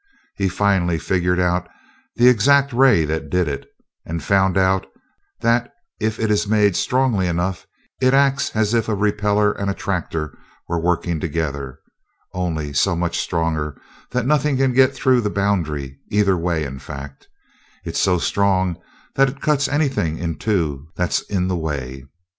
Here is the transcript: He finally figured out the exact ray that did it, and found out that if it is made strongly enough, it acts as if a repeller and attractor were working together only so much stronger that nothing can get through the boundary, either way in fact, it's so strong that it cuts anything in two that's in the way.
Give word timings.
He 0.35 0.49
finally 0.49 0.97
figured 0.97 1.39
out 1.39 1.69
the 2.15 2.27
exact 2.27 2.73
ray 2.73 3.05
that 3.05 3.29
did 3.29 3.47
it, 3.47 3.67
and 4.03 4.23
found 4.23 4.57
out 4.57 4.87
that 5.41 5.71
if 5.99 6.19
it 6.19 6.31
is 6.31 6.47
made 6.47 6.75
strongly 6.75 7.27
enough, 7.27 7.67
it 8.01 8.11
acts 8.15 8.49
as 8.55 8.73
if 8.73 8.89
a 8.89 8.95
repeller 8.95 9.51
and 9.51 9.69
attractor 9.69 10.35
were 10.67 10.79
working 10.79 11.19
together 11.19 11.77
only 12.33 12.73
so 12.73 12.95
much 12.95 13.19
stronger 13.19 13.79
that 14.09 14.25
nothing 14.25 14.57
can 14.57 14.73
get 14.73 14.95
through 14.95 15.21
the 15.21 15.29
boundary, 15.29 15.99
either 16.09 16.35
way 16.35 16.63
in 16.63 16.79
fact, 16.79 17.27
it's 17.85 17.99
so 17.99 18.17
strong 18.17 18.77
that 19.13 19.29
it 19.29 19.39
cuts 19.39 19.67
anything 19.67 20.17
in 20.17 20.35
two 20.39 20.87
that's 20.95 21.21
in 21.29 21.47
the 21.47 21.55
way. 21.55 22.07